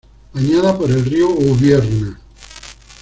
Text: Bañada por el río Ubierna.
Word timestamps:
Bañada 0.33 0.75
por 0.75 0.89
el 0.89 1.05
río 1.05 1.29
Ubierna. 1.29 2.19